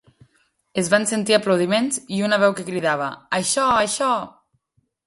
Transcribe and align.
Es 0.81 0.89
van 0.93 1.05
sentir 1.11 1.35
aplaudiments 1.37 2.01
i 2.21 2.25
una 2.29 2.41
veu 2.45 2.59
que 2.61 2.67
cridava: 2.73 3.13
"Això, 3.43 3.71
això!". 3.87 4.11